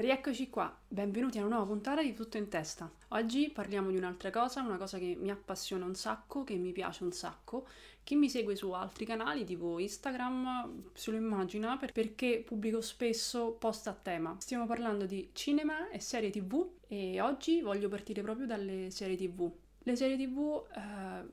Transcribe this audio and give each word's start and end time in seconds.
Rieccoci 0.00 0.48
qua, 0.48 0.74
benvenuti 0.88 1.36
a 1.36 1.44
una 1.44 1.56
nuova 1.56 1.70
puntata 1.70 2.00
di 2.00 2.14
Tutto 2.14 2.38
in 2.38 2.48
Testa. 2.48 2.90
Oggi 3.08 3.50
parliamo 3.50 3.90
di 3.90 3.98
un'altra 3.98 4.30
cosa, 4.30 4.62
una 4.62 4.78
cosa 4.78 4.96
che 4.96 5.14
mi 5.20 5.30
appassiona 5.30 5.84
un 5.84 5.94
sacco, 5.94 6.42
che 6.42 6.54
mi 6.54 6.72
piace 6.72 7.04
un 7.04 7.12
sacco. 7.12 7.66
Chi 8.02 8.16
mi 8.16 8.30
segue 8.30 8.56
su 8.56 8.70
altri 8.70 9.04
canali 9.04 9.44
tipo 9.44 9.78
Instagram 9.78 10.84
se 10.94 11.10
lo 11.10 11.18
immagina 11.18 11.76
perché 11.76 12.42
pubblico 12.42 12.80
spesso 12.80 13.50
post 13.58 13.88
a 13.88 13.92
tema. 13.92 14.34
Stiamo 14.38 14.64
parlando 14.64 15.04
di 15.04 15.32
cinema 15.34 15.90
e 15.90 16.00
serie 16.00 16.30
tv 16.30 16.66
e 16.88 17.20
oggi 17.20 17.60
voglio 17.60 17.90
partire 17.90 18.22
proprio 18.22 18.46
dalle 18.46 18.90
serie 18.90 19.16
tv. 19.16 19.52
Le 19.84 19.96
serie 19.96 20.18
tv 20.18 20.62
eh, 20.74 20.80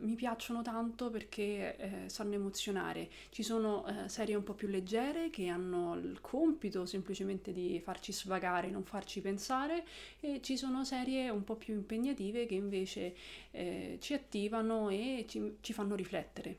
mi 0.05 0.15
piacciono 0.15 0.61
tanto 0.61 1.09
perché 1.09 1.75
eh, 1.75 2.09
sanno 2.09 2.35
emozionare. 2.35 3.09
Ci 3.29 3.43
sono 3.43 3.85
eh, 3.85 4.07
serie 4.07 4.35
un 4.35 4.43
po' 4.43 4.53
più 4.53 4.69
leggere 4.69 5.29
che 5.29 5.47
hanno 5.49 5.95
il 5.95 6.21
compito 6.21 6.85
semplicemente 6.85 7.51
di 7.51 7.81
farci 7.83 8.13
svagare, 8.13 8.69
non 8.69 8.85
farci 8.85 9.19
pensare 9.19 9.83
e 10.21 10.39
ci 10.41 10.55
sono 10.55 10.85
serie 10.85 11.29
un 11.29 11.43
po' 11.43 11.55
più 11.55 11.73
impegnative 11.73 12.45
che 12.45 12.55
invece 12.55 13.15
eh, 13.51 13.97
ci 13.99 14.13
attivano 14.13 14.87
e 14.89 15.25
ci, 15.27 15.57
ci 15.59 15.73
fanno 15.73 15.95
riflettere. 15.95 16.57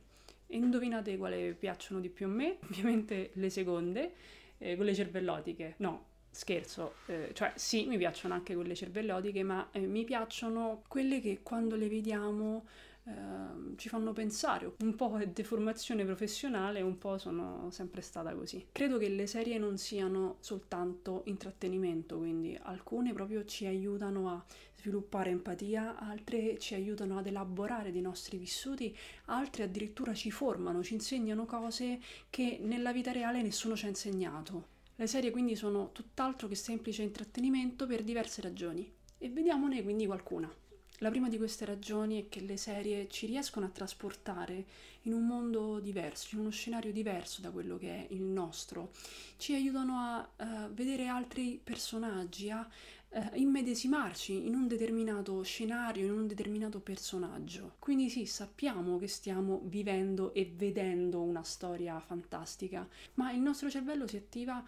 Indovinate 0.49 1.17
quale 1.17 1.55
piacciono 1.55 2.01
di 2.01 2.11
più 2.11 2.27
a 2.27 2.29
me? 2.29 2.59
Ovviamente 2.69 3.31
le 3.33 3.49
seconde, 3.49 4.13
eh, 4.59 4.77
quelle 4.77 4.95
cervellotiche. 4.95 5.75
No, 5.79 6.05
Scherzo, 6.39 6.95
eh, 7.07 7.33
cioè 7.33 7.51
sì, 7.57 7.87
mi 7.87 7.99
piacciono 7.99 8.33
anche 8.33 8.55
quelle 8.55 8.77
cervellotiche, 8.77 9.43
ma 9.43 9.71
eh, 9.73 9.81
mi 9.81 10.05
piacciono 10.05 10.85
quelle 10.87 11.21
che 11.21 11.41
quando 11.43 11.75
le 11.75 11.89
vediamo 11.89 12.65
eh, 13.03 13.75
ci 13.75 13.89
fanno 13.89 14.13
pensare. 14.13 14.73
Un 14.79 14.95
po' 14.95 15.19
è 15.19 15.27
deformazione 15.27 16.05
professionale, 16.05 16.81
un 16.81 16.97
po' 16.97 17.19
sono 17.19 17.69
sempre 17.73 18.03
stata 18.03 18.33
così. 18.37 18.69
Credo 18.71 18.99
che 18.99 19.09
le 19.09 19.27
serie 19.27 19.59
non 19.59 19.79
siano 19.79 20.37
soltanto 20.39 21.23
intrattenimento, 21.25 22.19
quindi 22.19 22.57
alcune 22.63 23.13
proprio 23.13 23.45
ci 23.45 23.67
aiutano 23.67 24.31
a 24.31 24.45
sviluppare 24.77 25.31
empatia, 25.31 25.99
altre 25.99 26.57
ci 26.59 26.75
aiutano 26.75 27.19
ad 27.19 27.27
elaborare 27.27 27.91
dei 27.91 28.01
nostri 28.01 28.39
vissuti, 28.39 28.97
altre 29.25 29.65
addirittura 29.65 30.15
ci 30.15 30.31
formano, 30.31 30.85
ci 30.85 30.95
insegnano 30.95 31.47
cose 31.47 31.99
che 32.31 32.61
nella 32.63 32.93
vita 32.93 33.11
reale 33.11 33.43
nessuno 33.43 33.75
ci 33.75 33.87
ha 33.87 33.89
insegnato. 33.89 34.77
Le 35.01 35.07
serie 35.07 35.31
quindi 35.31 35.55
sono 35.55 35.93
tutt'altro 35.93 36.49
che 36.49 36.57
semplice 36.57 37.03
intrattenimento 37.03 37.87
per 37.87 38.03
diverse 38.03 38.41
ragioni 38.41 38.93
e 39.17 39.29
vediamone 39.29 39.81
quindi 39.85 40.07
qualcuna. 40.07 40.53
La 40.99 41.11
prima 41.11 41.29
di 41.29 41.37
queste 41.37 41.65
ragioni 41.65 42.21
è 42.21 42.29
che 42.29 42.41
le 42.41 42.57
serie 42.57 43.09
ci 43.09 43.27
riescono 43.27 43.67
a 43.67 43.69
trasportare 43.69 44.65
in 45.03 45.13
un 45.13 45.25
mondo 45.25 45.79
diverso, 45.79 46.35
in 46.35 46.41
uno 46.41 46.51
scenario 46.51 46.91
diverso 46.91 47.41
da 47.41 47.53
quello 47.53 47.79
che 47.79 48.09
è 48.09 48.13
il 48.13 48.23
nostro. 48.23 48.91
Ci 49.37 49.55
aiutano 49.55 49.99
a 49.99 50.29
uh, 50.37 50.73
vedere 50.73 51.07
altri 51.07 51.61
personaggi, 51.63 52.51
a 52.51 52.69
uh, 53.11 53.31
immedesimarci 53.35 54.47
in 54.47 54.55
un 54.55 54.67
determinato 54.67 55.43
scenario, 55.43 56.07
in 56.07 56.13
un 56.13 56.27
determinato 56.27 56.81
personaggio. 56.81 57.75
Quindi 57.79 58.11
sì, 58.11 58.27
sappiamo 58.27 58.99
che 58.99 59.09
stiamo 59.09 59.61
vivendo 59.65 60.33
e 60.35 60.53
vedendo 60.55 61.23
una 61.23 61.43
storia 61.43 61.99
fantastica, 62.01 62.87
ma 63.15 63.33
il 63.33 63.41
nostro 63.41 63.71
cervello 63.71 64.07
si 64.07 64.17
attiva 64.17 64.65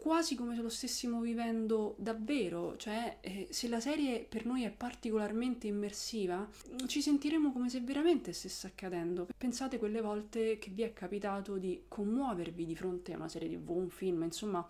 quasi 0.00 0.34
come 0.34 0.54
se 0.54 0.62
lo 0.62 0.70
stessimo 0.70 1.20
vivendo 1.20 1.94
davvero, 1.98 2.74
cioè 2.78 3.18
eh, 3.20 3.48
se 3.50 3.68
la 3.68 3.80
serie 3.80 4.24
per 4.26 4.46
noi 4.46 4.62
è 4.62 4.70
particolarmente 4.70 5.66
immersiva, 5.66 6.48
ci 6.86 7.02
sentiremo 7.02 7.52
come 7.52 7.68
se 7.68 7.82
veramente 7.82 8.32
stesse 8.32 8.66
accadendo. 8.66 9.28
Pensate 9.36 9.78
quelle 9.78 10.00
volte 10.00 10.58
che 10.58 10.70
vi 10.70 10.82
è 10.82 10.94
capitato 10.94 11.58
di 11.58 11.82
commuovervi 11.86 12.64
di 12.64 12.74
fronte 12.74 13.12
a 13.12 13.16
una 13.16 13.28
serie 13.28 13.50
tv, 13.50 13.68
un 13.68 13.90
film, 13.90 14.22
insomma 14.22 14.66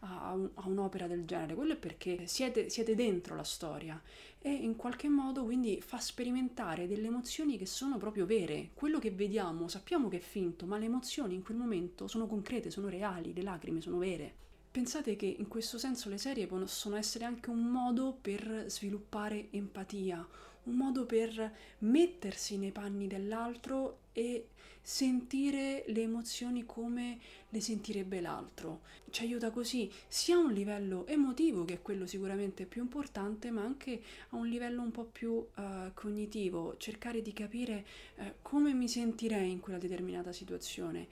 a, 0.00 0.34
un, 0.34 0.50
a 0.52 0.68
un'opera 0.68 1.06
del 1.06 1.24
genere, 1.24 1.54
quello 1.54 1.72
è 1.72 1.76
perché 1.76 2.26
siete, 2.26 2.68
siete 2.68 2.94
dentro 2.94 3.34
la 3.34 3.42
storia 3.42 3.98
e 4.38 4.52
in 4.52 4.76
qualche 4.76 5.08
modo 5.08 5.44
quindi 5.44 5.80
fa 5.80 5.98
sperimentare 5.98 6.86
delle 6.86 7.06
emozioni 7.06 7.56
che 7.56 7.64
sono 7.64 7.96
proprio 7.96 8.26
vere. 8.26 8.68
Quello 8.74 8.98
che 8.98 9.10
vediamo 9.10 9.66
sappiamo 9.66 10.08
che 10.08 10.18
è 10.18 10.20
finto, 10.20 10.66
ma 10.66 10.76
le 10.76 10.84
emozioni 10.84 11.34
in 11.34 11.42
quel 11.42 11.56
momento 11.56 12.06
sono 12.06 12.26
concrete, 12.26 12.70
sono 12.70 12.90
reali, 12.90 13.32
le 13.32 13.42
lacrime 13.42 13.80
sono 13.80 13.96
vere. 13.96 14.42
Pensate 14.74 15.14
che 15.14 15.26
in 15.26 15.46
questo 15.46 15.78
senso 15.78 16.08
le 16.08 16.18
serie 16.18 16.48
possono 16.48 16.96
essere 16.96 17.24
anche 17.24 17.48
un 17.48 17.62
modo 17.62 18.18
per 18.20 18.64
sviluppare 18.66 19.46
empatia, 19.50 20.26
un 20.64 20.74
modo 20.74 21.06
per 21.06 21.52
mettersi 21.78 22.58
nei 22.58 22.72
panni 22.72 23.06
dell'altro 23.06 23.98
e 24.12 24.48
sentire 24.82 25.84
le 25.86 26.02
emozioni 26.02 26.64
come 26.66 27.20
le 27.50 27.60
sentirebbe 27.60 28.20
l'altro. 28.20 28.80
Ci 29.10 29.22
aiuta 29.22 29.52
così 29.52 29.88
sia 30.08 30.34
a 30.34 30.40
un 30.40 30.52
livello 30.52 31.06
emotivo, 31.06 31.64
che 31.64 31.74
è 31.74 31.80
quello 31.80 32.04
sicuramente 32.04 32.66
più 32.66 32.82
importante, 32.82 33.52
ma 33.52 33.62
anche 33.62 34.02
a 34.30 34.36
un 34.36 34.48
livello 34.48 34.82
un 34.82 34.90
po' 34.90 35.04
più 35.04 35.34
uh, 35.34 35.92
cognitivo, 35.94 36.76
cercare 36.78 37.22
di 37.22 37.32
capire 37.32 37.86
uh, 38.16 38.22
come 38.42 38.74
mi 38.74 38.88
sentirei 38.88 39.52
in 39.52 39.60
quella 39.60 39.78
determinata 39.78 40.32
situazione 40.32 41.06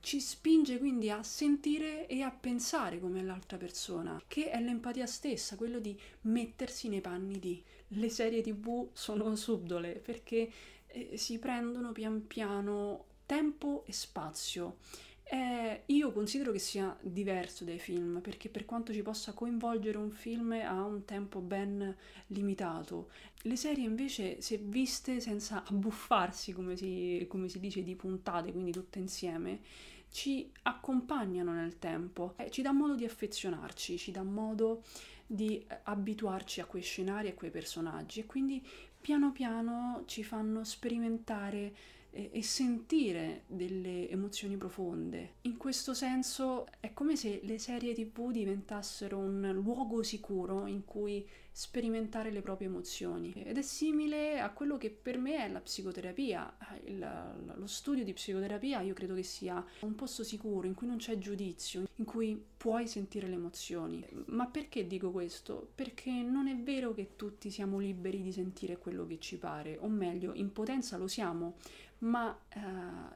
ci 0.00 0.20
spinge 0.20 0.78
quindi 0.78 1.10
a 1.10 1.22
sentire 1.22 2.06
e 2.06 2.22
a 2.22 2.30
pensare 2.30 3.00
come 3.00 3.22
l'altra 3.22 3.56
persona, 3.56 4.20
che 4.26 4.50
è 4.50 4.60
l'empatia 4.60 5.06
stessa, 5.06 5.56
quello 5.56 5.78
di 5.78 5.98
mettersi 6.22 6.88
nei 6.88 7.00
panni 7.00 7.38
di. 7.38 7.62
Le 7.92 8.08
serie 8.08 8.42
tv 8.42 8.88
sono 8.92 9.34
subdole 9.36 9.92
perché 9.92 10.50
eh, 10.86 11.16
si 11.16 11.38
prendono 11.38 11.92
pian 11.92 12.26
piano 12.26 13.04
tempo 13.26 13.84
e 13.86 13.92
spazio. 13.92 14.76
Eh, 15.30 15.82
io 15.86 16.10
considero 16.10 16.52
che 16.52 16.58
sia 16.58 16.96
diverso 17.02 17.62
dai 17.62 17.78
film 17.78 18.20
perché 18.22 18.48
per 18.48 18.64
quanto 18.64 18.94
ci 18.94 19.02
possa 19.02 19.34
coinvolgere 19.34 19.98
un 19.98 20.10
film 20.10 20.52
ha 20.52 20.82
un 20.82 21.04
tempo 21.04 21.40
ben 21.40 21.94
limitato. 22.28 23.10
Le 23.42 23.56
serie 23.56 23.84
invece 23.84 24.40
se 24.40 24.56
viste 24.56 25.20
senza 25.20 25.64
abbuffarsi 25.66 26.52
come 26.52 26.76
si, 26.76 27.26
come 27.28 27.50
si 27.50 27.60
dice 27.60 27.82
di 27.82 27.94
puntate, 27.94 28.52
quindi 28.52 28.72
tutte 28.72 29.00
insieme, 29.00 29.60
ci 30.10 30.50
accompagnano 30.62 31.52
nel 31.52 31.78
tempo, 31.78 32.32
eh, 32.36 32.50
ci 32.50 32.62
dà 32.62 32.72
modo 32.72 32.94
di 32.94 33.04
affezionarci, 33.04 33.98
ci 33.98 34.10
dà 34.10 34.22
modo 34.22 34.82
di 35.26 35.58
eh, 35.58 35.80
abituarci 35.82 36.60
a 36.62 36.64
quei 36.64 36.82
scenari, 36.82 37.28
a 37.28 37.34
quei 37.34 37.50
personaggi 37.50 38.20
e 38.20 38.26
quindi 38.26 38.66
piano 38.98 39.30
piano 39.32 40.04
ci 40.06 40.24
fanno 40.24 40.64
sperimentare 40.64 41.74
e, 42.10 42.30
e 42.32 42.42
sentire 42.42 43.44
delle 43.46 44.08
emozioni 44.08 44.56
profonde. 44.56 45.34
In 45.42 45.56
questo 45.56 45.94
senso 45.94 46.66
è 46.80 46.92
come 46.92 47.16
se 47.16 47.40
le 47.42 47.58
serie 47.58 47.94
tv 47.94 48.30
diventassero 48.30 49.18
un 49.18 49.50
luogo 49.52 50.02
sicuro 50.02 50.66
in 50.66 50.84
cui 50.84 51.26
sperimentare 51.58 52.30
le 52.30 52.40
proprie 52.40 52.68
emozioni 52.68 53.32
ed 53.32 53.58
è 53.58 53.62
simile 53.62 54.38
a 54.38 54.50
quello 54.50 54.76
che 54.76 54.90
per 54.90 55.18
me 55.18 55.44
è 55.44 55.48
la 55.48 55.58
psicoterapia. 55.58 56.56
Il, 56.84 57.04
lo 57.56 57.66
studio 57.66 58.04
di 58.04 58.12
psicoterapia 58.12 58.80
io 58.82 58.94
credo 58.94 59.16
che 59.16 59.24
sia 59.24 59.66
un 59.80 59.96
posto 59.96 60.22
sicuro 60.22 60.68
in 60.68 60.74
cui 60.74 60.86
non 60.86 60.98
c'è 60.98 61.18
giudizio, 61.18 61.88
in 61.96 62.04
cui 62.04 62.40
puoi 62.56 62.86
sentire 62.86 63.26
le 63.26 63.34
emozioni. 63.34 64.06
Ma 64.26 64.46
perché 64.46 64.86
dico 64.86 65.10
questo? 65.10 65.70
Perché 65.74 66.12
non 66.12 66.46
è 66.46 66.54
vero 66.54 66.94
che 66.94 67.16
tutti 67.16 67.50
siamo 67.50 67.80
liberi 67.80 68.22
di 68.22 68.30
sentire 68.30 68.78
quello 68.78 69.04
che 69.04 69.18
ci 69.18 69.36
pare, 69.36 69.78
o 69.80 69.88
meglio, 69.88 70.34
in 70.34 70.52
potenza 70.52 70.96
lo 70.96 71.08
siamo, 71.08 71.56
ma 71.98 72.38
eh, 72.50 72.60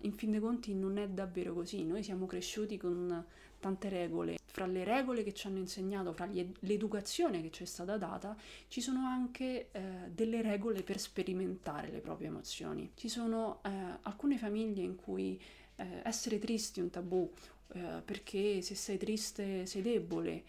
in 0.00 0.14
fin 0.14 0.32
dei 0.32 0.40
conti 0.40 0.74
non 0.74 0.98
è 0.98 1.08
davvero 1.08 1.54
così. 1.54 1.84
Noi 1.84 2.02
siamo 2.02 2.26
cresciuti 2.26 2.76
con 2.76 3.24
tante 3.60 3.88
regole. 3.88 4.40
Fra 4.54 4.66
le 4.66 4.84
regole 4.84 5.22
che 5.24 5.32
ci 5.32 5.46
hanno 5.46 5.56
insegnato, 5.56 6.12
fra 6.12 6.28
l'educazione 6.60 7.40
che 7.40 7.50
ci 7.50 7.62
è 7.62 7.66
stata 7.66 7.96
data, 7.96 8.36
ci 8.68 8.82
sono 8.82 9.06
anche 9.06 9.70
eh, 9.72 9.80
delle 10.10 10.42
regole 10.42 10.82
per 10.82 11.00
sperimentare 11.00 11.90
le 11.90 12.00
proprie 12.00 12.28
emozioni. 12.28 12.90
Ci 12.94 13.08
sono 13.08 13.62
eh, 13.64 13.70
alcune 14.02 14.36
famiglie 14.36 14.82
in 14.82 14.94
cui 14.94 15.40
eh, 15.76 16.02
essere 16.04 16.38
tristi 16.38 16.80
è 16.80 16.82
un 16.82 16.90
tabù, 16.90 17.32
eh, 17.68 18.02
perché 18.04 18.60
se 18.60 18.74
sei 18.74 18.98
triste 18.98 19.64
sei 19.64 19.80
debole, 19.80 20.44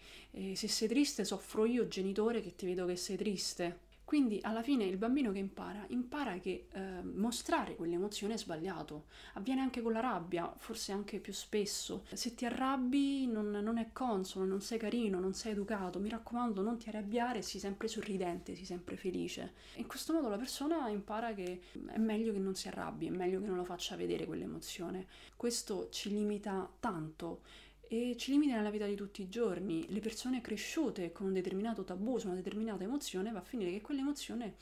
se 0.52 0.68
sei 0.68 0.88
triste 0.88 1.24
soffro 1.24 1.64
io 1.64 1.88
genitore 1.88 2.42
che 2.42 2.54
ti 2.54 2.66
vedo 2.66 2.84
che 2.84 2.96
sei 2.96 3.16
triste. 3.16 3.78
Quindi 4.14 4.38
alla 4.42 4.62
fine 4.62 4.84
il 4.84 4.96
bambino 4.96 5.32
che 5.32 5.40
impara, 5.40 5.84
impara 5.88 6.38
che 6.38 6.68
eh, 6.70 7.02
mostrare 7.02 7.74
quell'emozione 7.74 8.34
è 8.34 8.38
sbagliato. 8.38 9.06
Avviene 9.32 9.60
anche 9.60 9.82
con 9.82 9.90
la 9.90 9.98
rabbia, 9.98 10.54
forse 10.56 10.92
anche 10.92 11.18
più 11.18 11.32
spesso. 11.32 12.04
Se 12.12 12.32
ti 12.36 12.46
arrabbi 12.46 13.26
non, 13.26 13.50
non 13.50 13.76
è 13.76 13.90
consono, 13.92 14.44
non 14.44 14.60
sei 14.60 14.78
carino, 14.78 15.18
non 15.18 15.34
sei 15.34 15.50
educato. 15.50 15.98
Mi 15.98 16.08
raccomando, 16.08 16.62
non 16.62 16.78
ti 16.78 16.90
arrabbiare, 16.90 17.42
sii 17.42 17.58
sempre 17.58 17.88
sorridente, 17.88 18.54
sii 18.54 18.64
sempre 18.64 18.96
felice. 18.96 19.54
In 19.78 19.88
questo 19.88 20.12
modo 20.12 20.28
la 20.28 20.38
persona 20.38 20.88
impara 20.90 21.34
che 21.34 21.62
è 21.88 21.98
meglio 21.98 22.32
che 22.32 22.38
non 22.38 22.54
si 22.54 22.68
arrabbi, 22.68 23.08
è 23.08 23.10
meglio 23.10 23.40
che 23.40 23.48
non 23.48 23.56
lo 23.56 23.64
faccia 23.64 23.96
vedere 23.96 24.26
quell'emozione. 24.26 25.08
Questo 25.34 25.88
ci 25.90 26.10
limita 26.10 26.70
tanto 26.78 27.40
e 27.88 28.16
ci 28.16 28.30
limita 28.30 28.54
nella 28.54 28.70
vita 28.70 28.86
di 28.86 28.94
tutti 28.94 29.22
i 29.22 29.28
giorni. 29.28 29.86
Le 29.88 30.00
persone 30.00 30.40
cresciute 30.40 31.12
con 31.12 31.26
un 31.26 31.32
determinato 31.32 31.84
tabù 31.84 32.18
su 32.18 32.26
una 32.26 32.36
determinata 32.36 32.84
emozione 32.84 33.30
va 33.30 33.38
a 33.38 33.42
finire 33.42 33.70
che 33.70 33.80
quell'emozione 33.80 34.54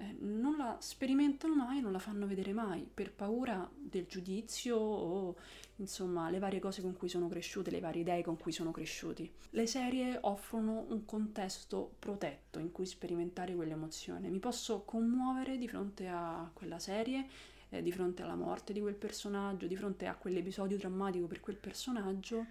eh, 0.00 0.14
non 0.20 0.56
la 0.56 0.76
sperimentano 0.80 1.56
mai, 1.56 1.80
non 1.80 1.90
la 1.90 1.98
fanno 1.98 2.26
vedere 2.26 2.52
mai 2.52 2.88
per 2.92 3.12
paura 3.12 3.68
del 3.74 4.06
giudizio 4.06 4.76
o 4.76 5.36
insomma 5.76 6.30
le 6.30 6.38
varie 6.38 6.60
cose 6.60 6.82
con 6.82 6.96
cui 6.96 7.08
sono 7.08 7.26
cresciute, 7.26 7.70
le 7.70 7.80
varie 7.80 8.02
idee 8.02 8.22
con 8.22 8.36
cui 8.36 8.52
sono 8.52 8.70
cresciuti. 8.70 9.28
Le 9.50 9.66
serie 9.66 10.16
offrono 10.22 10.86
un 10.88 11.04
contesto 11.04 11.96
protetto 11.98 12.60
in 12.60 12.70
cui 12.70 12.86
sperimentare 12.86 13.56
quell'emozione. 13.56 14.28
Mi 14.28 14.38
posso 14.38 14.82
commuovere 14.84 15.58
di 15.58 15.66
fronte 15.66 16.06
a 16.06 16.48
quella 16.54 16.78
serie, 16.78 17.26
eh, 17.70 17.82
di 17.82 17.92
fronte 17.92 18.22
alla 18.22 18.34
morte 18.34 18.72
di 18.72 18.80
quel 18.80 18.94
personaggio, 18.94 19.66
di 19.66 19.76
fronte 19.76 20.06
a 20.06 20.14
quell'episodio 20.14 20.76
drammatico 20.76 21.26
per 21.26 21.40
quel 21.40 21.56
personaggio, 21.56 22.46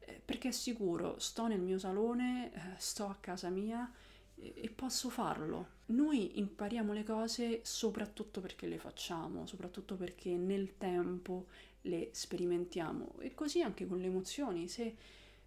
eh, 0.00 0.20
perché 0.24 0.48
è 0.48 0.52
sicuro, 0.52 1.18
sto 1.18 1.46
nel 1.46 1.60
mio 1.60 1.78
salone, 1.78 2.52
eh, 2.52 2.60
sto 2.78 3.06
a 3.06 3.16
casa 3.20 3.48
mia 3.48 3.90
e 4.38 4.70
posso 4.74 5.08
farlo. 5.08 5.74
Noi 5.86 6.38
impariamo 6.38 6.92
le 6.92 7.04
cose 7.04 7.60
soprattutto 7.62 8.40
perché 8.40 8.66
le 8.66 8.78
facciamo, 8.78 9.46
soprattutto 9.46 9.96
perché 9.96 10.36
nel 10.36 10.76
tempo 10.76 11.46
le 11.82 12.10
sperimentiamo 12.12 13.14
e 13.20 13.34
così 13.34 13.62
anche 13.62 13.86
con 13.86 13.98
le 13.98 14.06
emozioni. 14.06 14.68
Se 14.68 14.94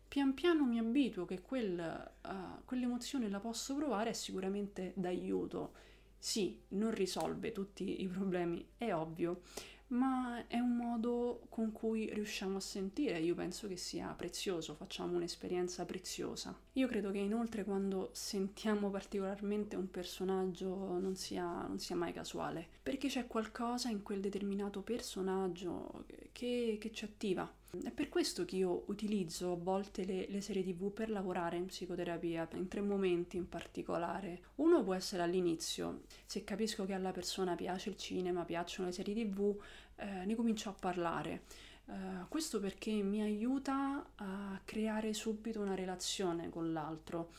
pian 0.07 0.33
piano 0.33 0.65
mi 0.65 0.79
abituo 0.79 1.25
che 1.25 1.41
quel, 1.41 2.11
uh, 2.23 2.65
quell'emozione 2.65 3.29
la 3.29 3.39
posso 3.39 3.75
provare 3.75 4.09
è 4.09 4.13
sicuramente 4.13 4.93
d'aiuto. 4.95 5.87
Sì, 6.21 6.61
non 6.69 6.91
risolve 6.91 7.51
tutti 7.51 8.01
i 8.01 8.07
problemi, 8.07 8.65
è 8.77 8.93
ovvio, 8.93 9.41
ma 9.89 10.45
è 10.47 10.59
un 10.59 10.75
modo 10.75 11.45
con 11.49 11.71
cui 11.71 12.11
riusciamo 12.13 12.57
a 12.57 12.61
sentire, 12.61 13.19
io 13.19 13.35
penso 13.35 13.67
che 13.67 13.77
sia 13.77 14.07
prezioso, 14.09 14.75
facciamo 14.75 15.15
un'esperienza 15.15 15.85
preziosa. 15.85 16.57
Io 16.73 16.87
credo 16.87 17.11
che 17.11 17.17
inoltre 17.17 17.63
quando 17.63 18.09
sentiamo 18.13 18.89
particolarmente 18.89 19.75
un 19.75 19.89
personaggio 19.89 20.99
non 20.99 21.15
sia, 21.15 21.65
non 21.67 21.79
sia 21.79 21.95
mai 21.95 22.13
casuale, 22.13 22.67
perché 22.83 23.07
c'è 23.07 23.27
qualcosa 23.27 23.89
in 23.89 24.03
quel 24.03 24.19
determinato 24.19 24.81
personaggio 24.81 26.05
che, 26.31 26.77
che 26.79 26.91
ci 26.91 27.05
attiva. 27.05 27.51
È 27.83 27.91
per 27.91 28.09
questo 28.09 28.45
che 28.45 28.55
io 28.55 28.83
utilizzo 28.87 29.51
a 29.51 29.55
volte 29.55 30.03
le, 30.03 30.25
le, 30.27 30.41
serie 30.41 30.63
tv 30.63 30.91
per 30.91 31.11
lavorare 31.11 31.57
in 31.57 31.67
psicoterapia, 31.67 32.47
in 32.53 32.67
tre 32.67 32.81
momenti 32.81 33.37
in 33.37 33.47
particolare. 33.47 34.41
Uno 34.55 34.83
può 34.83 34.95
essere 34.95 35.21
all'inizio, 35.21 36.01
se 36.25 36.43
capisco 36.43 36.85
che 36.85 36.93
alla 36.93 37.11
persona 37.11 37.53
piace 37.53 37.89
il 37.89 37.95
cinema, 37.95 38.43
piacciono 38.43 38.87
le 38.87 38.93
serie 38.93 39.13
tv, 39.13 39.55
eh, 39.99 40.25
ne 40.25 40.35
comincio 40.35 40.69
a 40.69 40.73
parlare. 40.73 41.43
Uh, 41.85 42.27
questo 42.27 42.59
perché 42.59 42.91
mi 42.91 43.19
aiuta 43.21 44.11
a 44.15 44.61
creare 44.63 45.11
subito 45.13 45.59
una 45.59 45.73
relazione 45.73 46.49
con 46.49 46.71
l'altro, 46.71 47.31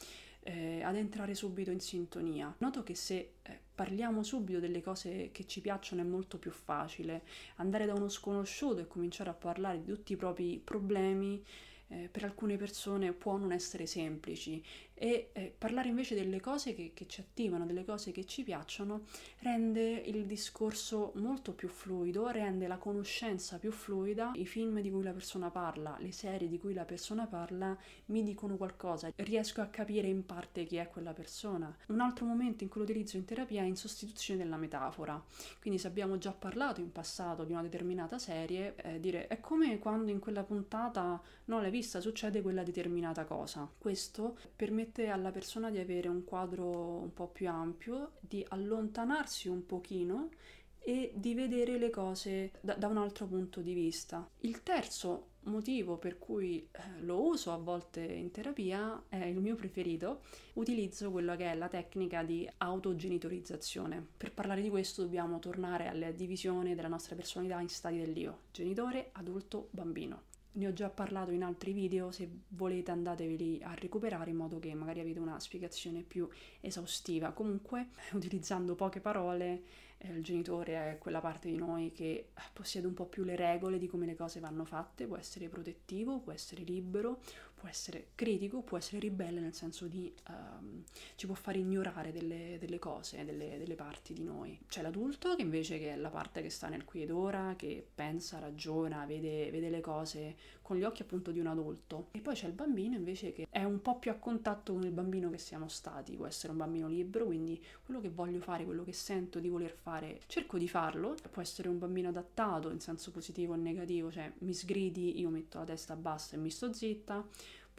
eh, 0.43 0.83
ad 0.83 0.97
entrare 0.97 1.35
subito 1.35 1.71
in 1.71 1.81
sintonia. 1.81 2.53
Noto 2.59 2.83
che 2.83 2.95
se 2.95 3.35
eh, 3.43 3.59
parliamo 3.75 4.23
subito 4.23 4.59
delle 4.59 4.83
cose 4.83 5.31
che 5.33 5.47
ci 5.47 5.61
piacciono 5.61 6.03
è 6.03 6.05
molto 6.05 6.39
più 6.39 6.51
facile. 6.51 7.23
Andare 7.57 7.87
da 7.87 7.95
uno 7.95 8.09
sconosciuto 8.09 8.81
e 8.81 8.87
cominciare 8.87 9.31
a 9.31 9.35
parlare 9.35 9.81
di 9.83 9.93
tutti 9.93 10.12
i 10.12 10.17
propri 10.17 10.61
problemi 10.62 11.45
eh, 11.89 12.09
per 12.11 12.25
alcune 12.25 12.57
persone 12.57 13.12
può 13.12 13.37
non 13.37 13.53
essere 13.53 13.87
semplici 13.87 14.65
e 15.02 15.31
eh, 15.32 15.55
parlare 15.56 15.88
invece 15.88 16.14
delle 16.14 16.41
cose 16.41 16.75
che, 16.75 16.91
che, 16.93 17.06
ci 17.06 17.23
attivano, 17.23 17.64
delle 17.64 17.87
cose 17.87 18.12
che 18.12 18.26
ci 18.26 18.43
piacciono, 18.43 19.05
rende 19.38 19.81
il 19.81 20.26
discorso 20.26 21.12
molto 21.14 21.55
più 21.55 21.69
fluido, 21.69 22.29
rende 22.29 22.67
la 22.67 22.76
conoscenza 22.76 23.56
più 23.56 23.73
fluida. 23.73 24.32
I 24.35 24.44
film 24.44 24.79
di 24.82 24.91
cui 24.91 25.02
la 25.02 25.12
persona 25.12 25.50
parla, 25.50 25.97
le 26.00 26.12
serie 26.12 26.49
di 26.49 26.58
cui 26.58 26.75
la 26.75 26.85
persona 26.85 27.26
parla 27.26 27.75
mi 28.06 28.23
dicono 28.23 28.58
qualcosa, 28.58 29.11
riesco 29.17 29.62
a 29.62 29.69
capire 29.69 30.06
in 30.06 30.26
parte 30.26 30.64
chi 30.64 30.76
è 30.76 30.91
quella 30.91 31.14
persona. 31.14 31.75
Un 31.87 32.00
altro 32.00 32.26
momento 32.26 32.62
in 32.62 32.69
cui 32.69 32.81
lo 32.82 32.87
utilizzo 32.87 33.17
in 33.17 33.25
terapia 33.25 33.62
è 33.62 33.64
in 33.64 33.76
sostituzione 33.76 34.43
della 34.43 34.58
metafora. 34.58 35.19
Quindi 35.62 35.79
se 35.81 35.87
abbiamo 35.87 36.19
già 36.19 36.32
parlato 36.32 36.82
in 36.82 36.93
passato 36.93 37.44
di 37.44 37.52
una 37.52 37.62
determinata 37.62 38.19
serie, 38.19 38.75
eh, 38.76 39.00
dire 39.00 39.29
è 39.29 39.41
come 39.41 39.79
quando 39.79 40.11
in 40.11 40.19
quella 40.19 40.43
puntata 40.43 41.19
non 41.47 41.62
l'hai 41.62 41.70
vista, 41.70 42.00
succede 42.00 42.43
quella 42.43 42.62
determinata 42.62 43.25
cosa. 43.25 43.67
Questo 43.79 44.37
permette 44.55 44.88
permette 44.90 45.08
alla 45.08 45.31
persona 45.31 45.70
di 45.70 45.78
avere 45.78 46.08
un 46.08 46.25
quadro 46.25 46.66
un 46.66 47.12
po' 47.14 47.28
più 47.28 47.48
ampio, 47.48 48.12
di 48.20 48.44
allontanarsi 48.48 49.48
un 49.48 49.64
pochino 49.64 50.31
e 50.78 51.12
di 51.14 51.34
vedere 51.34 51.78
le 51.78 51.90
cose 51.90 52.52
da, 52.60 52.75
da 52.75 52.88
un 52.88 52.96
altro 52.96 53.26
punto 53.26 53.60
di 53.60 53.72
vista. 53.72 54.28
Il 54.40 54.62
terzo 54.62 55.28
motivo 55.44 55.96
per 55.96 56.19
cui 56.19 56.69
eh, 56.70 57.00
lo 57.00 57.22
uso 57.22 57.52
a 57.52 57.56
volte 57.56 58.02
in 58.02 58.31
terapia 58.31 59.04
è 59.08 59.25
il 59.25 59.40
mio 59.40 59.54
preferito, 59.54 60.22
utilizzo 60.54 61.10
quella 61.10 61.37
che 61.37 61.50
è 61.50 61.54
la 61.54 61.69
tecnica 61.69 62.22
di 62.22 62.48
autogenitorizzazione. 62.58 64.04
Per 64.16 64.32
parlare 64.32 64.60
di 64.60 64.70
questo 64.70 65.02
dobbiamo 65.02 65.38
tornare 65.38 65.87
alla 65.87 66.10
divisione 66.10 66.75
della 66.75 66.88
nostra 66.88 67.14
personalità 67.14 67.60
in 67.60 67.69
stati 67.69 67.98
dell'io, 67.98 68.40
genitore, 68.50 69.10
adulto, 69.12 69.69
bambino. 69.70 70.28
Ne 70.52 70.67
ho 70.67 70.73
già 70.73 70.91
parlato 70.91 71.31
in 71.31 71.44
altri 71.44 71.73
video, 71.73 72.11
se 72.11 72.29
volete 72.49 72.91
andateveli 72.91 73.62
a 73.62 73.75
recuperare 73.75 74.31
in 74.31 74.37
modo 74.37 74.58
che 74.58 74.75
magari 74.75 74.99
avete 74.99 75.20
una 75.20 75.38
spiegazione 75.38 76.02
più 76.02 76.29
esaustiva. 76.61 77.31
Comunque, 77.32 77.91
utilizzando 78.12 78.75
poche 78.75 79.00
parole, 79.00 79.62
eh, 80.02 80.12
il 80.12 80.23
genitore 80.23 80.93
è 80.93 80.99
quella 80.99 81.20
parte 81.20 81.49
di 81.50 81.56
noi 81.56 81.93
che 81.93 82.31
possiede 82.52 82.87
un 82.87 82.94
po' 82.94 83.05
più 83.05 83.23
le 83.23 83.37
regole 83.37 83.79
di 83.79 83.87
come 83.87 84.06
le 84.06 84.17
cose 84.17 84.41
vanno 84.41 84.64
fatte, 84.64 85.06
può 85.06 85.17
essere 85.17 85.49
protettivo, 85.49 86.20
può 86.20 86.32
essere 86.32 86.62
libero, 86.62 87.20
può 87.61 87.69
essere 87.69 88.08
critico, 88.14 88.62
può 88.62 88.79
essere 88.79 89.00
ribelle 89.00 89.38
nel 89.38 89.52
senso 89.52 89.87
di 89.87 90.11
um, 90.29 90.82
ci 91.14 91.26
può 91.26 91.35
fare 91.35 91.58
ignorare 91.58 92.11
delle, 92.11 92.56
delle 92.58 92.79
cose, 92.79 93.23
delle, 93.23 93.58
delle, 93.58 93.75
parti 93.75 94.14
di 94.14 94.25
noi. 94.25 94.58
C'è 94.67 94.81
l'adulto 94.81 95.37
che 95.37 95.43
invece 95.43 95.79
che 95.79 95.93
è 95.93 95.97
la 95.97 96.08
parte 96.08 96.41
che 96.41 96.49
sta 96.49 96.69
nel 96.69 96.87
qui 96.87 97.02
ed 97.02 97.11
ora, 97.11 97.55
che 97.56 97.87
pensa, 97.94 98.38
ragiona, 98.38 99.05
vede, 99.05 99.50
vede 99.50 99.69
le 99.69 99.82
cose 99.82 100.37
con 100.62 100.79
gli 100.79 100.85
occhi 100.85 101.02
appunto 101.02 101.32
di 101.32 101.38
un 101.38 101.49
adulto. 101.49 102.08
E 102.12 102.20
poi 102.20 102.35
c'è 102.35 102.47
il 102.47 102.55
bambino 102.55 102.97
invece 102.97 103.32
che 103.32 103.47
è 103.50 103.64
un 103.64 103.82
po' 103.82 103.99
più 103.99 104.11
a 104.11 104.14
contatto 104.14 104.73
con 104.73 104.85
il 104.85 104.93
bambino 104.93 105.29
che 105.29 105.38
siamo 105.38 105.69
stati, 105.69 106.17
può 106.17 106.26
essere 106.26 106.52
un 106.52 106.58
bambino 106.58 106.88
libero, 106.88 107.26
quindi 107.26 107.62
quello 107.85 108.00
che 108.00 108.08
voglio 108.08 108.41
fare, 108.41 108.64
quello 108.64 108.85
che 108.85 108.94
sento 108.94 109.38
di 109.38 109.49
voler 109.49 109.73
fare, 109.73 109.89
cerco 110.26 110.58
di 110.58 110.69
farlo. 110.69 111.14
Può 111.31 111.42
essere 111.42 111.69
un 111.69 111.78
bambino 111.78 112.08
adattato 112.08 112.70
in 112.70 112.81
senso 112.81 113.10
positivo 113.10 113.54
o 113.54 113.56
negativo, 113.56 114.10
cioè 114.10 114.32
mi 114.38 114.54
sgridi, 114.54 115.20
io 115.20 115.28
metto 115.31 115.58
la 115.58 115.64
testa 115.64 115.96
bassa 115.96 116.37
e 116.37 116.38
mi 116.38 116.50
sto 116.50 116.72
zitta 116.72 117.26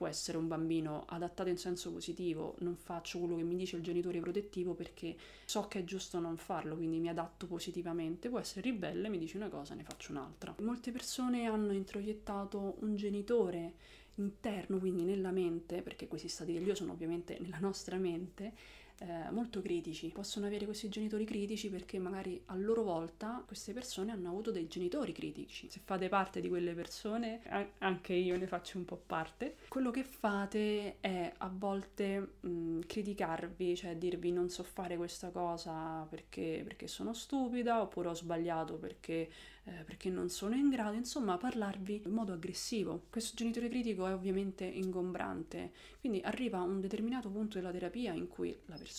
può 0.01 0.09
essere 0.09 0.39
un 0.39 0.47
bambino 0.47 1.05
adattato 1.09 1.49
in 1.49 1.59
senso 1.59 1.91
positivo, 1.91 2.55
non 2.61 2.75
faccio 2.75 3.19
quello 3.19 3.35
che 3.35 3.43
mi 3.43 3.55
dice 3.55 3.75
il 3.75 3.83
genitore 3.83 4.19
protettivo 4.19 4.73
perché 4.73 5.15
so 5.45 5.67
che 5.67 5.77
è 5.77 5.83
giusto 5.83 6.17
non 6.17 6.37
farlo, 6.37 6.75
quindi 6.75 6.97
mi 6.97 7.07
adatto 7.07 7.45
positivamente, 7.45 8.27
può 8.27 8.39
essere 8.39 8.61
ribelle, 8.61 9.09
mi 9.09 9.19
dice 9.19 9.37
una 9.37 9.49
cosa, 9.49 9.75
ne 9.75 9.83
faccio 9.83 10.11
un'altra. 10.11 10.55
Molte 10.61 10.91
persone 10.91 11.45
hanno 11.45 11.71
introiettato 11.71 12.77
un 12.79 12.95
genitore 12.95 13.75
interno, 14.15 14.79
quindi 14.79 15.03
nella 15.03 15.29
mente, 15.29 15.83
perché 15.83 16.07
questi 16.07 16.29
stati 16.29 16.51
dell'io 16.51 16.73
sono 16.73 16.93
ovviamente 16.93 17.37
nella 17.39 17.59
nostra 17.59 17.97
mente, 17.97 18.53
eh, 19.01 19.31
molto 19.31 19.61
critici. 19.61 20.09
Possono 20.09 20.45
avere 20.45 20.66
questi 20.66 20.87
genitori 20.87 21.25
critici 21.25 21.69
perché 21.69 21.97
magari 21.97 22.40
a 22.45 22.56
loro 22.56 22.83
volta 22.83 23.44
queste 23.45 23.73
persone 23.73 24.11
hanno 24.11 24.30
avuto 24.30 24.52
dei 24.52 24.68
genitori 24.68 25.11
critici. 25.11 25.69
Se 25.69 25.81
fate 25.83 26.07
parte 26.07 26.40
di 26.40 26.49
quelle 26.49 26.73
persone, 26.73 27.42
anche 27.80 28.14
io 28.14 28.37
ne 28.37 28.45
faccio 28.45 28.78
un 28.78 28.85
po' 28.85 29.02
parte, 29.04 29.56
quello 29.69 29.90
che 29.90 30.04
fate 30.04 30.97
è 30.99 31.33
a 31.35 31.52
volte 31.52 32.33
mh, 32.42 32.81
criticarvi, 32.85 33.75
cioè 33.75 33.95
dirvi 33.95 34.31
non 34.31 34.49
so 34.49 34.61
fare 34.64 34.97
questa 34.97 35.30
cosa 35.30 36.06
perché, 36.07 36.61
perché 36.64 36.87
sono 36.87 37.14
stupida 37.14 37.81
oppure 37.81 38.09
ho 38.09 38.14
sbagliato 38.14 38.75
perché 38.75 39.30
eh, 39.64 39.83
perché 39.83 40.09
non 40.09 40.30
sono 40.30 40.56
in 40.56 40.69
grado, 40.69 40.95
insomma, 40.95 41.37
parlarvi 41.37 42.02
in 42.06 42.11
modo 42.11 42.33
aggressivo. 42.33 43.04
Questo 43.11 43.35
genitore 43.35 43.69
critico 43.69 44.07
è 44.07 44.14
ovviamente 44.14 44.66
ingombrante, 44.66 45.71
quindi 45.99 46.19
arriva 46.23 46.61
un 46.61 46.81
determinato 46.81 47.30
punto 47.30 47.59
della 47.59 47.71
terapia 47.71 48.11
in 48.14 48.28
cui 48.28 48.49
la 48.66 48.75
persona 48.75 48.91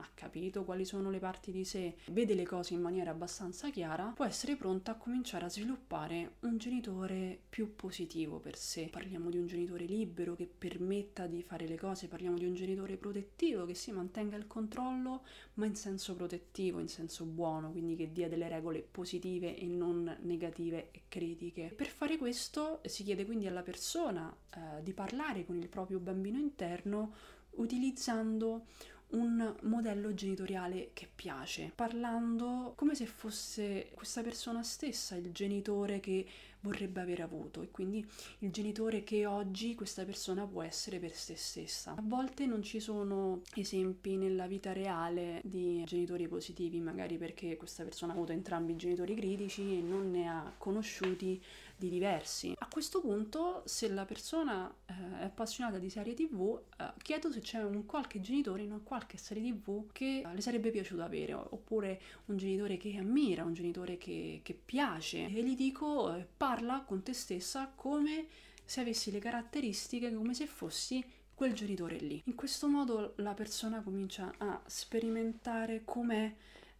ha 0.00 0.08
capito 0.14 0.64
quali 0.64 0.84
sono 0.84 1.10
le 1.10 1.18
parti 1.18 1.50
di 1.50 1.64
sé, 1.64 1.96
vede 2.10 2.34
le 2.34 2.44
cose 2.44 2.74
in 2.74 2.80
maniera 2.80 3.10
abbastanza 3.10 3.70
chiara, 3.70 4.12
può 4.14 4.24
essere 4.24 4.56
pronta 4.56 4.92
a 4.92 4.96
cominciare 4.96 5.44
a 5.44 5.48
sviluppare 5.48 6.36
un 6.40 6.56
genitore 6.56 7.38
più 7.48 7.74
positivo 7.74 8.38
per 8.38 8.56
sé. 8.56 8.88
Parliamo 8.90 9.30
di 9.30 9.38
un 9.38 9.46
genitore 9.46 9.84
libero 9.84 10.34
che 10.34 10.46
permetta 10.46 11.26
di 11.26 11.42
fare 11.42 11.66
le 11.66 11.76
cose, 11.76 12.08
parliamo 12.08 12.38
di 12.38 12.44
un 12.44 12.54
genitore 12.54 12.96
protettivo 12.96 13.66
che 13.66 13.74
si 13.74 13.90
mantenga 13.92 14.36
il 14.36 14.46
controllo, 14.46 15.22
ma 15.54 15.66
in 15.66 15.74
senso 15.74 16.14
protettivo, 16.14 16.78
in 16.78 16.88
senso 16.88 17.24
buono, 17.24 17.70
quindi 17.70 17.96
che 17.96 18.12
dia 18.12 18.28
delle 18.28 18.48
regole 18.48 18.80
positive 18.80 19.56
e 19.56 19.66
non 19.66 20.16
negative 20.22 20.90
e 20.92 21.02
critiche. 21.08 21.72
Per 21.74 21.88
fare 21.88 22.16
questo 22.16 22.80
si 22.84 23.02
chiede 23.02 23.24
quindi 23.24 23.46
alla 23.46 23.62
persona 23.62 24.34
eh, 24.54 24.82
di 24.82 24.92
parlare 24.92 25.44
con 25.44 25.56
il 25.56 25.68
proprio 25.68 25.98
bambino 25.98 26.38
interno 26.38 27.12
utilizzando 27.52 28.66
un 29.10 29.54
modello 29.62 30.14
genitoriale 30.14 30.90
che 30.92 31.08
piace, 31.12 31.72
parlando 31.74 32.72
come 32.76 32.94
se 32.94 33.06
fosse 33.06 33.90
questa 33.94 34.22
persona 34.22 34.62
stessa 34.62 35.16
il 35.16 35.32
genitore 35.32 36.00
che 36.00 36.26
vorrebbe 36.60 37.00
aver 37.00 37.20
avuto 37.22 37.62
e 37.62 37.70
quindi 37.70 38.06
il 38.40 38.50
genitore 38.50 39.02
che 39.02 39.24
oggi 39.26 39.74
questa 39.74 40.04
persona 40.04 40.46
può 40.46 40.62
essere 40.62 40.98
per 40.98 41.12
se 41.12 41.34
stessa. 41.36 41.92
A 41.92 42.02
volte 42.02 42.46
non 42.46 42.62
ci 42.62 42.80
sono 42.80 43.40
esempi 43.54 44.16
nella 44.16 44.46
vita 44.46 44.72
reale 44.72 45.40
di 45.44 45.82
genitori 45.86 46.28
positivi, 46.28 46.80
magari 46.80 47.16
perché 47.16 47.56
questa 47.56 47.82
persona 47.82 48.12
ha 48.12 48.16
avuto 48.16 48.32
entrambi 48.32 48.72
i 48.72 48.76
genitori 48.76 49.14
critici 49.14 49.78
e 49.78 49.80
non 49.80 50.10
ne 50.10 50.28
ha 50.28 50.52
conosciuti 50.58 51.42
di 51.80 51.88
diversi. 51.88 52.54
A 52.58 52.68
questo 52.68 53.00
punto, 53.00 53.62
se 53.64 53.88
la 53.88 54.04
persona 54.04 54.70
eh, 54.84 55.20
è 55.20 55.24
appassionata 55.24 55.78
di 55.78 55.88
serie 55.88 56.12
tv, 56.12 56.60
eh, 56.78 56.92
chiedo 57.02 57.32
se 57.32 57.40
c'è 57.40 57.64
un 57.64 57.86
qualche 57.86 58.20
genitore 58.20 58.62
in 58.62 58.70
una 58.70 58.82
qualche 58.84 59.16
serie 59.16 59.42
tv 59.50 59.90
che 59.90 60.22
eh, 60.24 60.34
le 60.34 60.40
sarebbe 60.42 60.70
piaciuto 60.70 61.02
avere, 61.02 61.32
oppure 61.32 62.00
un 62.26 62.36
genitore 62.36 62.76
che 62.76 62.94
ammira, 62.98 63.44
un 63.44 63.54
genitore 63.54 63.96
che, 63.96 64.40
che 64.44 64.52
piace. 64.52 65.24
E 65.24 65.42
gli 65.42 65.56
dico, 65.56 66.14
eh, 66.14 66.26
parla 66.36 66.82
con 66.86 67.02
te 67.02 67.14
stessa 67.14 67.72
come 67.74 68.26
se 68.62 68.80
avessi 68.80 69.10
le 69.10 69.18
caratteristiche, 69.18 70.12
come 70.12 70.34
se 70.34 70.46
fossi 70.46 71.02
quel 71.34 71.54
genitore 71.54 71.96
lì. 71.96 72.20
In 72.26 72.34
questo 72.34 72.68
modo 72.68 73.14
la 73.16 73.32
persona 73.32 73.80
comincia 73.80 74.30
a 74.36 74.60
sperimentare 74.66 75.80
com'è 75.86 76.30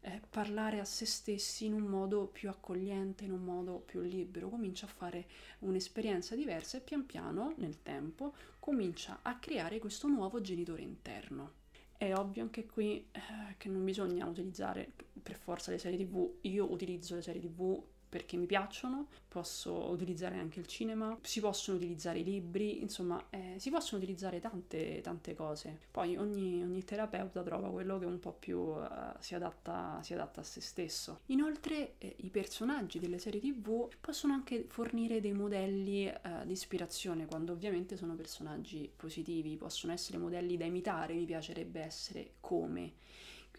eh, 0.02 0.21
parlare 0.30 0.80
a 0.80 0.85
se 0.85 1.04
stessi 1.04 1.66
in 1.66 1.75
un 1.75 1.83
modo 1.83 2.26
più 2.26 2.49
accogliente, 2.49 3.25
in 3.25 3.33
un 3.33 3.42
modo 3.42 3.78
più 3.78 4.00
libero, 4.00 4.49
comincia 4.49 4.87
a 4.87 4.90
fare 4.90 5.26
un'esperienza 5.61 6.35
diversa 6.35 6.78
e 6.78 6.80
pian 6.80 7.04
piano 7.07 7.54
nel 7.59 7.83
tempo 7.83 8.35
comincia 8.59 9.19
a 9.23 9.38
creare 9.38 9.78
questo 9.78 10.09
nuovo 10.09 10.40
genitore 10.40 10.83
interno. 10.83 11.59
È 11.97 12.14
ovvio 12.14 12.42
anche 12.42 12.64
qui 12.64 13.09
eh, 13.12 13.57
che 13.59 13.69
non 13.69 13.85
bisogna 13.85 14.26
utilizzare 14.26 14.90
per 15.23 15.37
forza 15.37 15.71
le 15.71 15.78
serie 15.78 15.99
tv, 15.99 16.38
io 16.42 16.71
utilizzo 16.71 17.14
le 17.14 17.23
serie 17.23 17.42
tv 17.42 17.83
perché 18.11 18.37
mi 18.37 18.47
piacciono, 18.47 19.07
posso 19.29 19.88
utilizzare 19.88 20.37
anche 20.37 20.59
il 20.59 20.67
cinema, 20.67 21.17
si 21.23 21.40
possono 21.40 21.76
utilizzare 21.76 22.19
i 22.19 22.25
libri, 22.25 22.83
insomma 22.83 23.25
eh, 23.31 23.55
si 23.57 23.71
possono 23.71 24.02
utilizzare 24.02 24.40
tante, 24.40 25.00
tante 25.00 25.35
cose. 25.35 25.79
Poi 25.93 26.17
ogni, 26.17 26.61
ogni, 26.61 26.85
terapeuta 26.85 27.43
trova 27.43 27.71
quello 27.71 28.00
che 28.00 28.07
un 28.07 28.19
po' 28.19 28.33
più 28.33 28.59
uh, 28.59 28.88
si, 29.21 29.37
adatta, 29.37 30.00
si, 30.02 30.12
adatta, 30.12 30.40
a 30.40 30.45
se 30.45 30.61
stesso. 30.61 31.21
Inoltre 31.26 31.95
eh, 31.99 32.17
i 32.19 32.31
personaggi 32.31 32.99
delle 32.99 33.21
serie 33.21 33.40
tv 33.40 33.88
possono 34.00 34.33
anche 34.33 34.64
fornire 34.69 35.21
dei 35.21 35.33
modelli 35.33 36.07
uh, 36.09 36.45
di 36.45 36.52
ispirazione 36.52 37.26
quando 37.26 37.52
ovviamente 37.52 37.97
sono 37.97 38.17
personaggi 38.17 38.90
positivi, 38.95 39.57
possono 39.57 39.93
essere 39.93 40.19
modelli 40.19 40.57
da 40.57 40.64
imitare, 40.64 41.14
mi 41.14 41.25
piacerebbe 41.25 41.81
essere 41.81 42.33
come. 42.40 42.95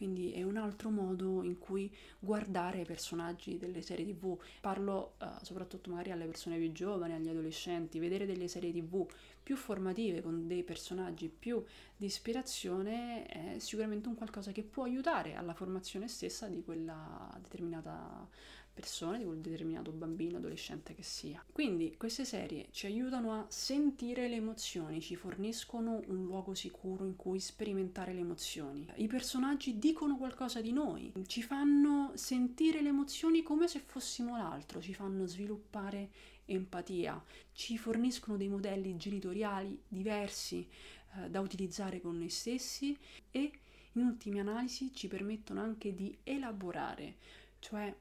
Quindi 0.01 0.31
è 0.31 0.41
un 0.41 0.57
altro 0.57 0.89
modo 0.89 1.43
in 1.43 1.59
cui 1.59 1.95
guardare 2.17 2.81
i 2.81 2.85
personaggi 2.85 3.59
delle 3.59 3.83
serie 3.83 4.03
tv. 4.03 4.35
Parlo 4.59 5.13
uh, 5.19 5.27
soprattutto 5.43 5.91
magari 5.91 6.09
alle 6.09 6.25
persone 6.25 6.57
più 6.57 6.71
giovani, 6.71 7.13
agli 7.13 7.27
adolescenti, 7.27 7.99
vedere 7.99 8.25
delle 8.25 8.47
serie 8.47 8.71
tv 8.71 9.05
più 9.43 9.55
formative 9.55 10.23
con 10.23 10.47
dei 10.47 10.63
personaggi 10.63 11.29
più 11.29 11.63
di 11.95 12.07
ispirazione 12.07 13.25
è 13.27 13.59
sicuramente 13.59 14.07
un 14.07 14.15
qualcosa 14.15 14.51
che 14.51 14.63
può 14.63 14.85
aiutare 14.85 15.35
alla 15.35 15.53
formazione 15.53 16.07
stessa 16.07 16.47
di 16.47 16.63
quella 16.63 17.37
determinata 17.39 18.27
persone, 18.73 19.19
di 19.19 19.25
quel 19.25 19.39
determinato 19.39 19.91
bambino, 19.91 20.37
adolescente 20.37 20.93
che 20.93 21.03
sia. 21.03 21.43
Quindi 21.51 21.95
queste 21.97 22.25
serie 22.25 22.67
ci 22.71 22.85
aiutano 22.85 23.33
a 23.33 23.45
sentire 23.49 24.27
le 24.27 24.35
emozioni, 24.35 25.01
ci 25.01 25.15
forniscono 25.15 26.01
un 26.07 26.23
luogo 26.23 26.53
sicuro 26.53 27.05
in 27.05 27.15
cui 27.15 27.39
sperimentare 27.39 28.13
le 28.13 28.21
emozioni. 28.21 28.87
I 28.95 29.07
personaggi 29.07 29.77
dicono 29.77 30.17
qualcosa 30.17 30.61
di 30.61 30.71
noi, 30.71 31.11
ci 31.27 31.41
fanno 31.41 32.11
sentire 32.15 32.81
le 32.81 32.89
emozioni 32.89 33.43
come 33.43 33.67
se 33.67 33.79
fossimo 33.79 34.37
l'altro, 34.37 34.81
ci 34.81 34.93
fanno 34.93 35.25
sviluppare 35.25 36.09
empatia, 36.45 37.21
ci 37.53 37.77
forniscono 37.77 38.37
dei 38.37 38.49
modelli 38.49 38.97
genitoriali 38.97 39.79
diversi 39.87 40.67
eh, 41.15 41.29
da 41.29 41.39
utilizzare 41.39 42.01
con 42.01 42.17
noi 42.17 42.29
stessi 42.29 42.97
e 43.31 43.51
in 43.93 44.03
ultima 44.03 44.41
analisi 44.41 44.93
ci 44.93 45.07
permettono 45.07 45.61
anche 45.61 45.93
di 45.93 46.17
elaborare, 46.23 47.17
cioè 47.59 47.93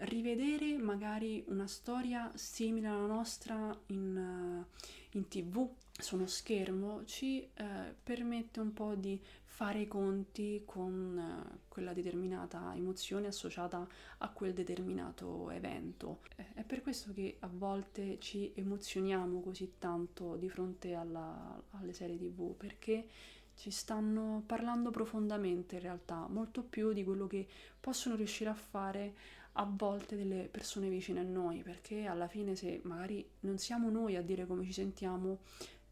rivedere 0.00 0.76
magari 0.76 1.44
una 1.48 1.66
storia 1.66 2.30
simile 2.34 2.88
alla 2.88 3.06
nostra 3.06 3.76
in, 3.86 4.16
uh, 4.16 5.16
in 5.16 5.28
tv 5.28 5.68
su 5.98 6.16
uno 6.16 6.26
schermo 6.26 7.04
ci 7.04 7.48
uh, 7.58 7.64
permette 8.02 8.60
un 8.60 8.72
po' 8.72 8.94
di 8.94 9.18
fare 9.44 9.80
i 9.80 9.88
conti 9.88 10.62
con 10.66 11.16
uh, 11.16 11.58
quella 11.68 11.94
determinata 11.94 12.74
emozione 12.74 13.28
associata 13.28 13.86
a 14.18 14.28
quel 14.30 14.52
determinato 14.52 15.50
evento. 15.50 16.20
È 16.36 16.62
per 16.62 16.82
questo 16.82 17.14
che 17.14 17.36
a 17.40 17.48
volte 17.50 18.18
ci 18.20 18.52
emozioniamo 18.54 19.40
così 19.40 19.76
tanto 19.78 20.36
di 20.36 20.50
fronte 20.50 20.94
alla, 20.94 21.58
alle 21.70 21.94
serie 21.94 22.18
tv, 22.18 22.54
perché 22.54 23.08
ci 23.54 23.70
stanno 23.70 24.42
parlando 24.44 24.90
profondamente 24.90 25.76
in 25.76 25.80
realtà, 25.80 26.26
molto 26.28 26.62
più 26.62 26.92
di 26.92 27.02
quello 27.02 27.26
che 27.26 27.46
possono 27.80 28.14
riuscire 28.14 28.50
a 28.50 28.54
fare 28.54 29.14
a 29.58 29.70
volte 29.70 30.16
delle 30.16 30.48
persone 30.50 30.88
vicine 30.88 31.20
a 31.20 31.24
noi, 31.24 31.62
perché 31.62 32.06
alla 32.06 32.28
fine 32.28 32.54
se 32.56 32.80
magari 32.84 33.26
non 33.40 33.58
siamo 33.58 33.90
noi 33.90 34.16
a 34.16 34.22
dire 34.22 34.46
come 34.46 34.64
ci 34.64 34.72
sentiamo, 34.72 35.40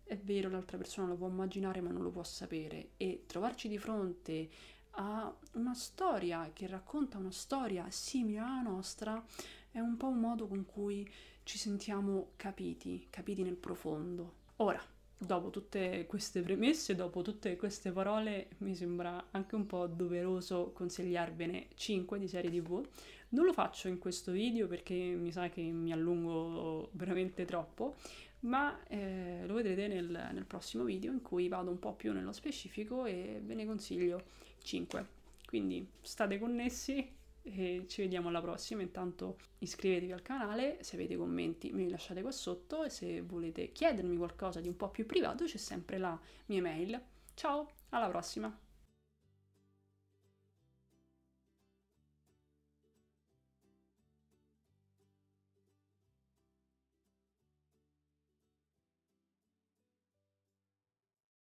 è 0.04 0.16
vero, 0.16 0.50
l'altra 0.50 0.76
persona 0.76 1.08
lo 1.08 1.16
può 1.16 1.28
immaginare 1.28 1.80
ma 1.80 1.90
non 1.90 2.02
lo 2.02 2.10
può 2.10 2.22
sapere 2.22 2.90
e 2.98 3.24
trovarci 3.26 3.68
di 3.68 3.78
fronte 3.78 4.48
a 4.96 5.34
una 5.52 5.74
storia 5.74 6.50
che 6.52 6.66
racconta 6.66 7.18
una 7.18 7.30
storia 7.30 7.86
simile 7.90 8.38
alla 8.38 8.60
nostra 8.60 9.24
è 9.70 9.80
un 9.80 9.96
po' 9.96 10.08
un 10.08 10.20
modo 10.20 10.46
con 10.46 10.64
cui 10.66 11.10
ci 11.42 11.58
sentiamo 11.58 12.32
capiti, 12.36 13.08
capiti 13.10 13.42
nel 13.42 13.56
profondo. 13.56 14.42
Ora, 14.56 14.80
dopo 15.16 15.50
tutte 15.50 16.06
queste 16.06 16.42
premesse, 16.42 16.94
dopo 16.94 17.22
tutte 17.22 17.56
queste 17.56 17.90
parole, 17.90 18.50
mi 18.58 18.76
sembra 18.76 19.28
anche 19.32 19.54
un 19.56 19.66
po' 19.66 19.86
doveroso 19.86 20.70
consigliarvene 20.72 21.68
5 21.74 22.18
di 22.18 22.28
serie 22.28 22.50
TV. 22.50 22.86
Non 23.34 23.46
lo 23.46 23.52
faccio 23.52 23.88
in 23.88 23.98
questo 23.98 24.30
video 24.30 24.68
perché 24.68 24.94
mi 24.94 25.32
sa 25.32 25.48
che 25.48 25.60
mi 25.60 25.92
allungo 25.92 26.90
veramente 26.92 27.44
troppo, 27.44 27.96
ma 28.40 28.84
eh, 28.86 29.42
lo 29.44 29.54
vedrete 29.54 29.88
nel, 29.88 30.30
nel 30.32 30.44
prossimo 30.44 30.84
video 30.84 31.10
in 31.10 31.20
cui 31.20 31.48
vado 31.48 31.68
un 31.68 31.80
po' 31.80 31.94
più 31.94 32.12
nello 32.12 32.30
specifico 32.30 33.06
e 33.06 33.40
ve 33.42 33.54
ne 33.54 33.66
consiglio 33.66 34.22
5. 34.62 35.06
Quindi 35.46 35.84
state 36.00 36.38
connessi 36.38 37.12
e 37.42 37.84
ci 37.88 38.02
vediamo 38.02 38.28
alla 38.28 38.40
prossima. 38.40 38.82
Intanto 38.82 39.38
iscrivetevi 39.58 40.12
al 40.12 40.22
canale, 40.22 40.78
se 40.82 40.94
avete 40.94 41.16
commenti 41.16 41.72
me 41.72 41.82
li 41.82 41.90
lasciate 41.90 42.22
qua 42.22 42.30
sotto 42.30 42.84
e 42.84 42.88
se 42.88 43.20
volete 43.20 43.72
chiedermi 43.72 44.16
qualcosa 44.16 44.60
di 44.60 44.68
un 44.68 44.76
po' 44.76 44.90
più 44.90 45.06
privato 45.06 45.44
c'è 45.44 45.58
sempre 45.58 45.98
la 45.98 46.16
mia 46.46 46.62
mail. 46.62 47.02
Ciao, 47.34 47.68
alla 47.88 48.08
prossima! 48.08 48.63